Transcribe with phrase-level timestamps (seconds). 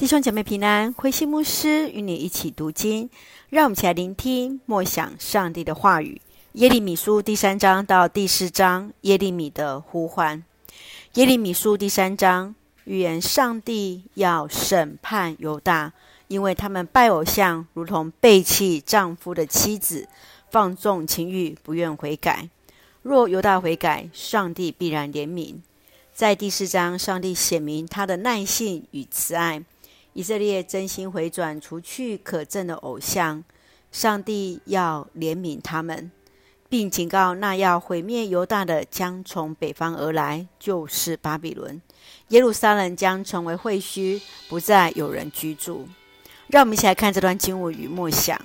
[0.00, 3.10] 弟兄姐妹平安，慧馨牧师与你一起读经，
[3.50, 6.18] 让我们一起来聆听默想上帝的话语。
[6.52, 10.42] 耶利米书第三章到第四章，耶利米的呼唤。
[11.16, 15.92] 耶利米书第三章预言上帝要审判犹大，
[16.28, 20.08] 因为他们拜偶像，如同背弃丈夫的妻子，
[20.50, 22.48] 放纵情欲，不愿悔改。
[23.02, 25.56] 若犹大悔改，上帝必然怜悯。
[26.14, 29.62] 在第四章，上帝显明他的耐性与慈爱。
[30.12, 33.44] 以色列真心回转，除去可憎的偶像，
[33.92, 36.10] 上帝要怜悯他们，
[36.68, 41.80] 并警告那要毁灭犹大的将从北方而来，就是巴比伦。
[42.28, 45.88] 耶路撒冷将成为废墟，不再有人居住。
[46.48, 48.40] 让我们一起来看这段经文与默想。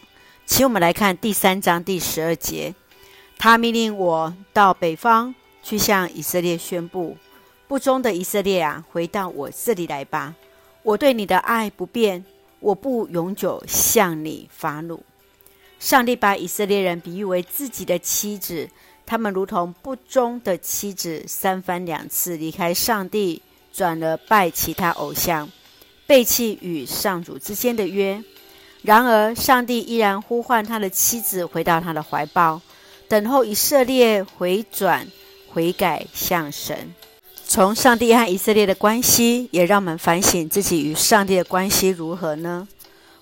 [0.46, 2.76] 请我们来看第三章第十二节，
[3.38, 7.18] 他命令我到北方去向以色列宣布：
[7.68, 10.36] 不忠的以色列啊，回到我这里来吧。
[10.86, 12.24] 我对你的爱不变，
[12.60, 15.02] 我不永久向你发怒。
[15.80, 18.70] 上帝把以色列人比喻为自己的妻子，
[19.04, 23.42] 他们如同不忠的妻子，三番两次离开上帝，
[23.74, 25.50] 转而拜其他偶像，
[26.06, 28.24] 背弃与上主之间的约。
[28.84, 32.62] 然而，上帝依然呼唤他的妻子回到他的怀抱，
[33.08, 35.08] 等候以色列回转、
[35.52, 36.94] 悔改向神。
[37.48, 42.68] 从上帝和以色列的关系，也让我们反省自己与上帝的关系如何呢？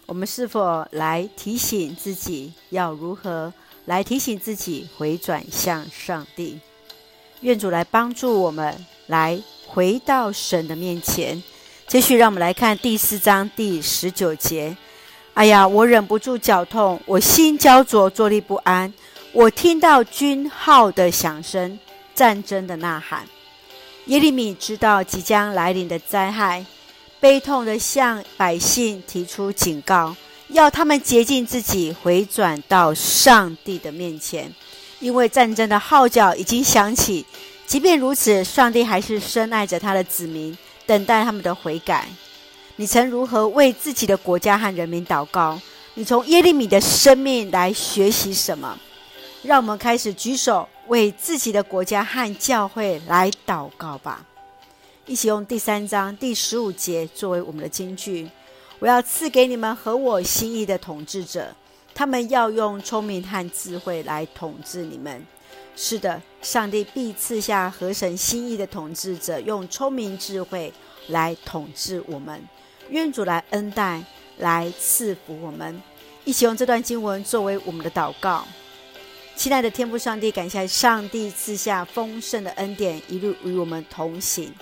[0.06, 3.54] 我们是否来提醒自己要如何
[3.86, 6.60] 来提醒自己回转向上帝？
[7.42, 8.74] 愿主来帮助我们
[9.08, 11.44] 来回到神的面前。
[11.88, 14.76] 继续，让我们来看第四章第十九节。
[15.34, 18.92] 哎呀，我忍不住脚痛，我心焦灼，坐立不安。
[19.34, 21.78] 我听到军号的响声，
[22.16, 23.28] 战争的呐喊。
[24.08, 26.66] 耶利米知道即将来临的灾害，
[27.22, 30.14] 悲痛地向百姓提出警告，
[30.50, 34.54] 要他们洁净自己，回转到上帝的面前，
[35.00, 37.26] 因为战争的号角已经响起。
[37.66, 42.06] 即便如此，上帝还是深爱着他的子民，等待他们的悔改。
[42.76, 45.58] 你曾如何为自己的国家和人民祷告？
[45.94, 48.78] 你从耶利米的生命来学习什么？
[49.44, 50.68] 让我们开始举手。
[50.88, 54.26] 为自己的国家和教会来祷告吧！
[55.06, 58.30] 一起用第三章第十五节作为我们的金句。
[58.80, 61.56] 我要赐给你们合我心意的统治者，
[61.94, 65.26] 他们要用聪明和智慧来统治你们。
[65.76, 70.72] 是的，上帝必赐下合神心意的统治者，用聪明智慧
[71.08, 72.42] 来统治我们。
[72.90, 74.04] 愿主来恩待，
[74.38, 75.82] 来赐福我们。
[76.26, 78.46] 一起用这段经文作为我们的祷告。
[79.36, 84.54] 亲爱的天父上帝，感谢上帝赐下丰盛的恩典，一路与我们同行。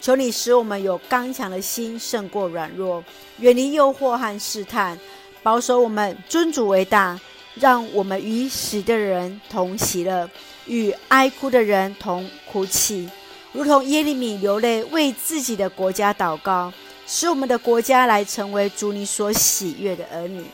[0.00, 3.04] 求你使我们有刚强的心，胜过软弱，
[3.38, 4.98] 远离诱惑和试探，
[5.42, 7.20] 保守我们尊主为大，
[7.54, 10.28] 让我们与死的人同喜乐，
[10.66, 13.08] 与哀哭的人同哭泣，
[13.52, 16.72] 如同耶利米流泪为自己的国家祷告，
[17.06, 20.44] 使我们的国家来成为主你所喜悦的儿女。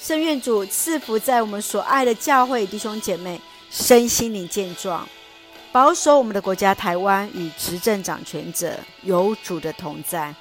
[0.00, 5.06] 圣愿主赐福在我们所爱的教会弟兄姐妹身心灵健壮，
[5.72, 10.32] 保守我们的国家台湾与执政掌权者有主的同在，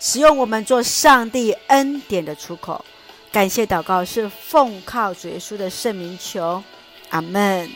[0.00, 2.82] 使用我们做上帝恩典的出口。
[3.30, 6.62] 感谢祷告是奉靠主耶稣的圣名求，
[7.10, 7.70] 阿门。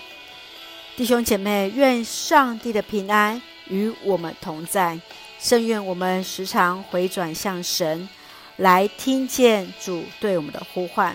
[0.96, 4.98] 弟兄姐妹，愿上帝的平安与我们同在，
[5.38, 8.08] 圣愿我们时常回转向神。
[8.56, 11.14] 来听见主对我们的呼唤，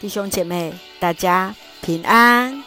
[0.00, 2.64] 弟兄姐妹，大家平安。